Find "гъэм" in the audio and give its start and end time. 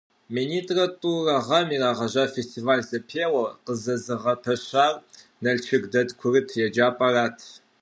1.45-1.67